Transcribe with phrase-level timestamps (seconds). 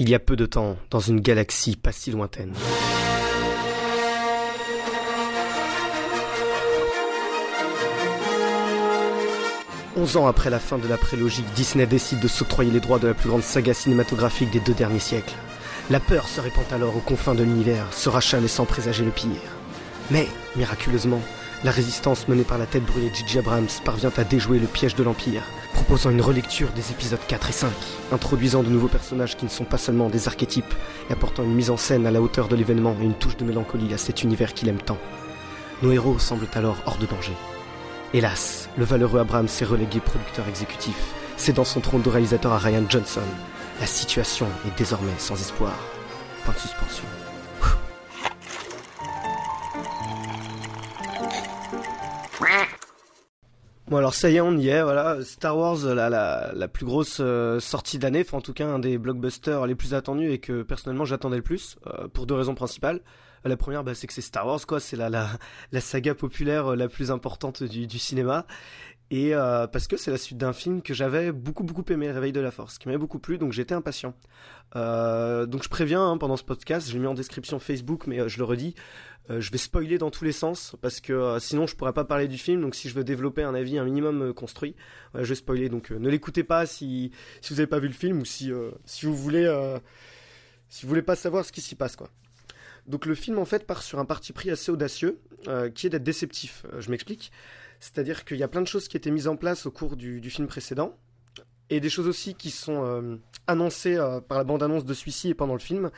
[0.00, 2.52] Il y a peu de temps, dans une galaxie pas si lointaine.
[9.96, 13.06] Onze ans après la fin de la prélogie, Disney décide de s'octroyer les droits de
[13.06, 15.34] la plus grande saga cinématographique des deux derniers siècles.
[15.90, 19.30] La peur se répand alors aux confins de l'univers, ce rachat laissant présager le pire.
[20.10, 20.26] Mais,
[20.56, 21.20] miraculeusement,
[21.64, 23.38] la résistance menée par la tête brûlée de J.J.
[23.38, 25.42] Abrams parvient à déjouer le piège de l'Empire,
[25.72, 27.70] proposant une relecture des épisodes 4 et 5,
[28.12, 30.74] introduisant de nouveaux personnages qui ne sont pas seulement des archétypes,
[31.08, 33.46] et apportant une mise en scène à la hauteur de l'événement et une touche de
[33.46, 34.98] mélancolie à cet univers qu'il aime tant.
[35.82, 37.34] Nos héros semblent alors hors de danger.
[38.12, 42.84] Hélas, le valeureux Abrams est relégué producteur exécutif, cédant son trône de réalisateur à Ryan
[42.88, 43.22] Johnson.
[43.80, 45.72] La situation est désormais sans espoir.
[46.44, 47.23] Point de suspension.
[53.86, 55.22] Bon alors ça y est, on y est, voilà.
[55.22, 58.96] Star Wars, la, la, la plus grosse euh, sortie d'année, en tout cas un des
[58.96, 63.02] blockbusters les plus attendus et que personnellement j'attendais le plus, euh, pour deux raisons principales.
[63.46, 64.80] La première, bah, c'est que c'est Star Wars, quoi.
[64.80, 65.28] C'est la, la,
[65.70, 68.46] la saga populaire euh, la plus importante du, du cinéma.
[69.10, 72.32] Et euh, parce que c'est la suite d'un film que j'avais beaucoup beaucoup aimé, Réveil
[72.32, 74.14] de la Force, qui m'avait beaucoup plu, donc j'étais impatient.
[74.76, 78.20] Euh, donc je préviens hein, pendant ce podcast, je l'ai mis en description Facebook, mais
[78.20, 78.74] euh, je le redis,
[79.30, 82.36] je vais spoiler dans tous les sens parce que sinon je pourrais pas parler du
[82.36, 82.60] film.
[82.60, 84.76] Donc si je veux développer un avis un minimum construit,
[85.14, 85.70] je vais spoiler.
[85.70, 88.52] Donc ne l'écoutez pas si si vous avez pas vu le film ou si
[88.84, 89.50] si vous voulez
[90.68, 92.10] si vous voulez pas savoir ce qui s'y passe quoi.
[92.86, 95.18] Donc le film en fait part sur un parti pris assez audacieux
[95.74, 96.66] qui est d'être déceptif.
[96.78, 97.32] je m'explique.
[97.84, 100.30] C'est-à-dire qu'il y a plein de choses qui étaient mises en place au cours du,
[100.30, 100.96] film précédent,
[101.68, 105.34] et des choses aussi qui sont euh, annoncées euh, par la bande-annonce de celui-ci et
[105.34, 105.90] pendant le film,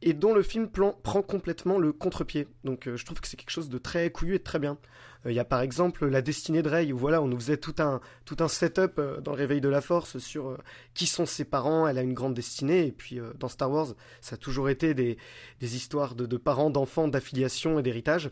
[0.00, 2.48] et dont le film prend complètement le contre-pied.
[2.64, 4.78] Donc euh, je trouve que c'est quelque chose de très couillu et de très bien.
[5.26, 7.74] Il y a par exemple la destinée de Rey, où voilà, on nous faisait tout
[7.80, 10.56] un, tout un setup dans le réveil de la force sur
[10.94, 13.88] qui sont ses parents, elle a une grande destinée, et puis dans Star Wars,
[14.22, 15.18] ça a toujours été des,
[15.60, 18.30] des histoires de, de parents, d'enfants, d'affiliation et d'héritage.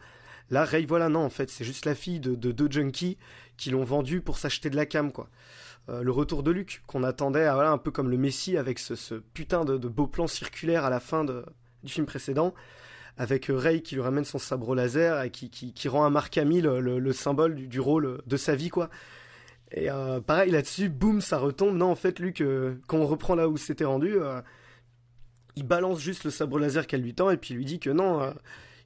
[0.52, 3.18] Là, Ray, voilà, non, en fait, c'est juste la fille de, de deux junkies
[3.56, 5.28] qui l'ont vendue pour s'acheter de la cam, quoi.
[5.88, 9.14] Euh, le retour de Luke, qu'on attendait, voilà, un peu comme le Messie, avec ce,
[9.34, 11.44] putain de, beau plan circulaire à la fin de,
[11.82, 12.54] du film précédent,
[13.16, 16.64] avec Ray qui lui ramène son sabre laser et qui, qui, rend à Mark Hamill
[16.64, 18.90] le, le, le symbole du, rôle de sa vie, quoi.
[19.72, 21.74] Et euh, pareil, là-dessus, boum, ça retombe.
[21.76, 24.42] Non, en fait, euh, quand on reprend là où c'était rendu, euh,
[25.56, 28.22] il balance juste le sabre laser qu'elle lui tend et puis lui dit que non
[28.22, 28.32] euh,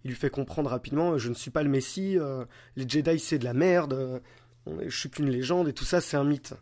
[0.04, 2.44] il lui fait comprendre rapidement je ne suis pas le Messie, euh,
[2.76, 4.18] les Jedi c'est de la merde, euh,
[4.86, 6.54] je suis qu'une légende et tout ça c'est un mythe.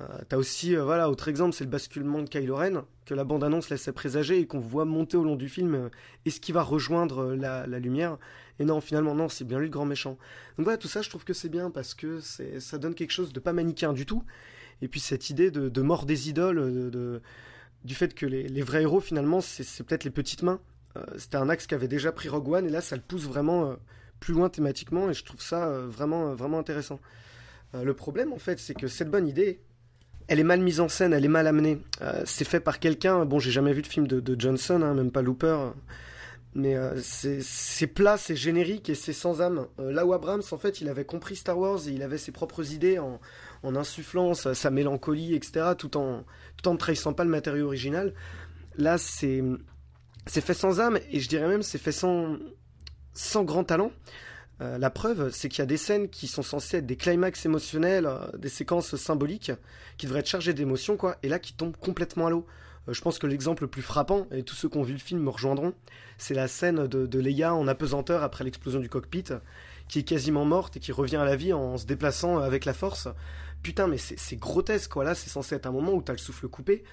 [0.00, 3.68] Euh, T'as aussi, voilà, autre exemple, c'est le basculement de Kylo Ren que la bande-annonce
[3.68, 5.90] laissait présager et qu'on voit monter au long du film.
[6.24, 8.16] Est-ce qu'il va rejoindre la, lumière
[8.60, 10.16] Et non, finalement non, c'est bien lui le grand méchant.
[10.56, 13.32] Donc voilà, tout ça je trouve que c'est bien parce que ça donne quelque chose
[13.32, 14.24] de pas manichéen du tout.
[14.80, 16.90] Et puis cette idée de, mort des idoles,
[17.84, 20.79] du fait que les, les vrais héros finalement c'est peut-être les petites mains euh,
[21.16, 23.74] c'était un axe qu'avait déjà pris Rogue One et là ça le pousse vraiment euh,
[24.18, 27.00] plus loin thématiquement et je trouve ça euh, vraiment vraiment intéressant.
[27.74, 29.60] le problème en fait c'est que cette bonne idée
[30.30, 31.82] elle est mal mise en scène, elle est mal amenée.
[32.02, 35.10] Euh, c'est fait par quelqu'un, bon j'ai jamais vu de film de, Johnson, hein, même
[35.10, 35.72] pas Looper,
[36.54, 39.66] mais euh, c'est plat, c'est générique et c'est sans âme.
[39.80, 42.30] Euh, là où Abrams en fait il avait compris Star Wars et il avait ses
[42.30, 43.18] propres idées en,
[43.64, 46.24] insufflant sa, sa, mélancolie, etc., tout en,
[46.56, 48.14] tout en ne trahissant pas le matériau original.
[48.76, 49.42] Là c'est
[50.30, 52.36] c'est fait sans âme et je dirais même c'est fait sans,
[53.14, 53.90] sans grand talent.
[54.60, 57.44] Euh, la preuve, c'est qu'il y a des scènes qui sont censées être des climax
[57.46, 59.50] émotionnels, euh, des séquences symboliques,
[59.96, 62.46] qui devraient être chargées d'émotions, quoi, et là qui tombent complètement à l'eau.
[62.86, 65.00] Euh, je pense que l'exemple le plus frappant, et tous ceux qui ont vu le
[65.00, 65.72] film me rejoindront,
[66.16, 69.24] c'est la scène de, de Leia en apesanteur après l'explosion du cockpit,
[69.88, 72.74] qui est quasiment morte et qui revient à la vie en se déplaçant avec la
[72.74, 73.08] force.
[73.64, 75.02] Putain, mais c'est grotesque, quoi.
[75.02, 76.84] Là, c'est censé être un moment où t'as le souffle coupé.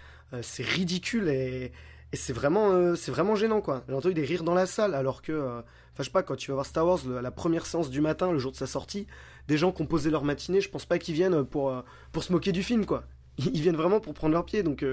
[0.42, 1.72] c'est ridicule et,
[2.14, 3.84] et c'est vraiment, euh, vraiment gênant, quoi.
[3.88, 5.66] J'ai entendu des rires dans la salle, alors que, euh, enfin,
[6.00, 8.40] je sais pas, quand tu vas voir Star Wars, la première séance du matin, le
[8.40, 9.08] jour de sa sortie,
[9.48, 11.82] des gens qui leur matinée, je pense pas qu'ils viennent pour, euh,
[12.14, 13.04] pour se moquer du film, quoi.
[13.38, 14.84] Ils viennent vraiment pour prendre leur pied, donc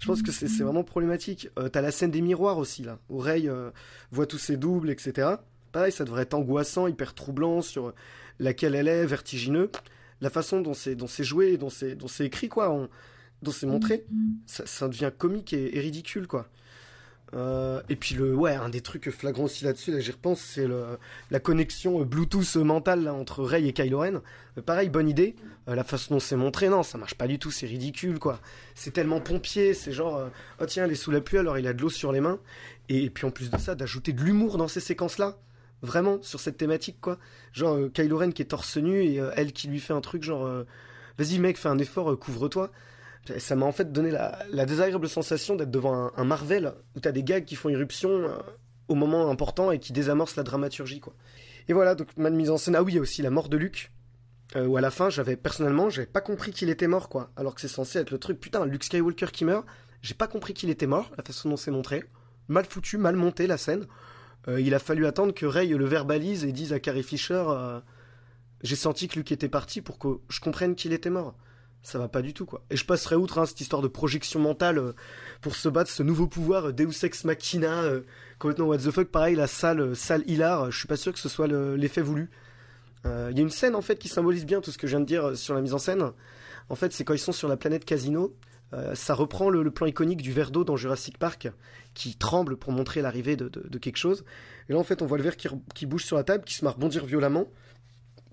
[0.00, 1.48] je pense que c'est vraiment problématique.
[1.72, 3.70] T'as la scène des miroirs aussi, là, où euh,
[4.10, 5.36] voit tous ses doubles, etc.
[5.72, 7.92] Pareil, ça devrait être angoissant, hyper troublant, sur
[8.40, 9.70] laquelle elle est, vertigineux.
[10.20, 12.88] La façon dont c'est joué, dont c'est écrit, quoi.
[13.42, 14.04] Dont c'est montré,
[14.46, 16.48] ça, devient comique et, ridicule, quoi.
[17.34, 20.66] Euh, et puis le ouais un des trucs flagrants aussi là-dessus là j'y repense c'est
[21.30, 24.20] la connexion Bluetooth mentale entre Rey et Kylo Ren.
[24.58, 25.36] Euh, pareil bonne idée.
[25.68, 28.40] Euh, la façon dont c'est montré non ça marche pas du tout c'est ridicule quoi.
[28.74, 30.28] C'est tellement pompier c'est genre euh,
[30.60, 32.40] oh tiens elle est sous la pluie alors il a de l'eau sur les mains.
[32.88, 35.38] Et, puis en plus de ça d'ajouter de l'humour dans ces séquences là
[35.82, 37.18] vraiment sur cette thématique quoi.
[37.52, 40.24] Genre euh, Kylo Ren qui est torse nu et elle qui lui fait un truc
[40.24, 40.50] genre
[41.16, 42.72] vas-y mec fais un effort couvre-toi
[43.38, 47.22] Ça m'a en fait donné la, désagréable sensation d'être devant un, Marvel où t'as des
[47.22, 48.38] gags qui font irruption euh,
[48.88, 51.14] au moment important et qui désamorcent la dramaturgie, quoi.
[51.68, 52.74] Et voilà, donc ma mise en scène.
[52.74, 53.92] Ah oui, il y a aussi la mort de Luke.
[54.56, 57.30] Euh, où à la fin, j'avais personnellement, j'avais pas compris qu'il était mort, quoi.
[57.36, 59.64] Alors que c'est censé être le truc, putain, Luke Skywalker qui meurt.
[60.02, 62.02] J'ai pas compris qu'il était mort, la façon dont c'est montré.
[62.48, 63.86] Mal foutu, mal monté la scène.
[64.48, 67.80] Euh, il a fallu attendre que Rey le verbalise et dise à Carrie Fisher euh,
[68.62, 71.36] J'ai senti que Luke était parti pour que je comprenne qu'il était mort.
[71.82, 72.62] Ça va pas du tout, quoi.
[72.70, 74.92] Et je passerai outre hein, cette histoire de projection mentale euh,
[75.40, 77.84] pour se battre, ce nouveau pouvoir Deus Ex Machina,
[78.38, 79.08] complètement what the fuck.
[79.08, 82.30] Pareil, la salle, salle hilar, je suis pas sûr que ce soit l'effet voulu.
[83.06, 85.00] Il y a une scène en fait qui symbolise bien tout ce que je viens
[85.00, 86.12] de dire sur la mise en scène.
[86.68, 88.36] En fait, c'est quand ils sont sur la planète Casino
[88.72, 91.48] euh, ça reprend le, plan iconique du verre d'eau dans Jurassic Park
[91.94, 93.48] qui tremble pour montrer l'arrivée de,
[93.78, 94.24] quelque chose.
[94.68, 96.64] Et là, en fait, on voit le verre qui, bouge sur la table, qui se
[96.64, 97.48] met à rebondir violemment,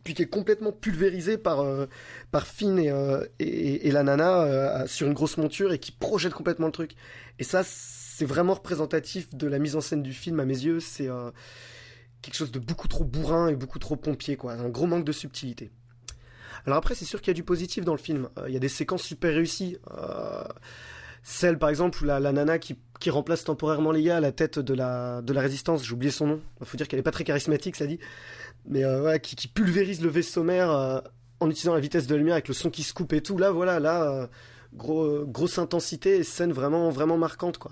[0.08, 1.86] puis qui est complètement pulvérisé par, euh,
[2.32, 6.72] par Finn euh, et, la nana sur une grosse monture et qui projette complètement le
[6.72, 6.96] truc.
[7.40, 10.80] Et ça, c'est vraiment représentatif de la mise en scène du film à mes yeux.
[10.80, 11.10] C'est
[12.22, 14.54] quelque chose de beaucoup trop bourrin et beaucoup trop pompier, quoi.
[14.54, 15.72] Un gros manque de subtilité.
[16.66, 18.30] Alors après, c'est sûr qu'il y a du positif dans le film.
[18.38, 19.78] Euh, il y a des séquences super réussies.
[19.92, 20.44] Euh,
[21.24, 22.78] celle, par exemple, où la, nana qui,
[23.10, 26.42] remplace temporairement Leia à la tête de la, de la résistance, j'ai oublié son nom.
[26.64, 28.00] Faut dire qu'elle est pas très charismatique, ça dit.
[28.68, 31.02] Mais euh, qui, pulvérise le vaisseau mère
[31.40, 33.38] en utilisant la vitesse de la lumière avec le son qui se coupe et tout.
[33.38, 34.30] Là, voilà, là,
[34.74, 37.72] gros, grosse intensité et scène vraiment, vraiment marquante, quoi.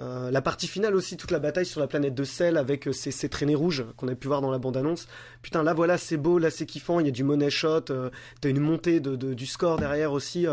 [0.00, 2.92] Euh, la partie finale aussi, toute la bataille sur la planète de sel avec euh,
[2.92, 5.06] ces, traînées rouges qu'on a pu voir dans la bande-annonce.
[5.40, 8.10] Putain, là voilà, c'est beau, là c'est kiffant, il y a du money shot, euh,
[8.40, 10.46] t'as une montée de, du score derrière aussi.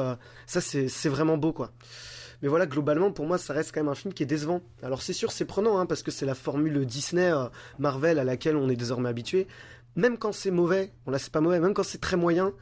[0.46, 1.72] ça, c'est vraiment beau quoi.
[2.42, 4.62] Mais voilà, globalement, pour moi, ça reste quand même un film qui est décevant.
[4.82, 7.32] Alors c'est sûr, c'est prenant, hein, parce que c'est la formule Disney,
[7.78, 9.48] Marvel, à laquelle on est désormais habitué.
[9.96, 12.54] Même quand c'est mauvais, on là c'est pas mauvais, même quand c'est très moyen,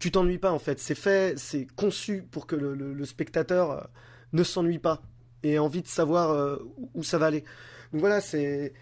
[0.00, 0.80] tu t'ennuies pas en fait.
[0.80, 3.88] C'est fait, c'est conçu pour que le spectateur
[4.32, 5.00] ne s'ennuie pas
[5.42, 6.56] et envie de savoir euh,
[6.94, 7.44] où ça va aller.
[7.92, 8.72] Donc voilà, c'est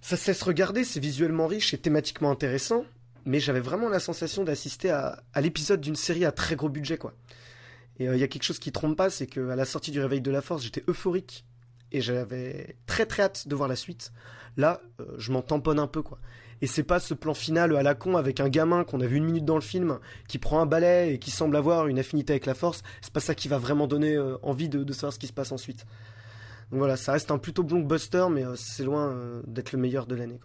[0.00, 2.84] ça cesse regarder, c'est visuellement riche et thématiquement intéressant,
[3.26, 7.12] mais j'avais vraiment la sensation d'assister à, l'épisode d'une série à très gros budget quoi.
[8.00, 10.00] Et euh, il y a quelque chose qui trompe pas, c'est qu'à la sortie du
[10.00, 11.44] Réveil de la Force, j'étais euphorique
[11.92, 14.12] et j'avais très très hâte de voir la suite.
[14.56, 16.18] Là, euh, je m'en tamponne un peu quoi.
[16.62, 19.16] Et c'est pas ce plan final à la con avec un gamin qu'on a vu
[19.16, 19.98] une minute dans le film
[20.28, 22.82] qui prend un balai et qui semble avoir une affinité avec la force.
[23.00, 25.52] C'est pas ça qui va vraiment donner euh, envie de, savoir ce qui se passe
[25.52, 25.86] ensuite.
[26.70, 30.38] Donc voilà, ça reste un plutôt blockbuster, mais c'est loin d'être le meilleur de l'année.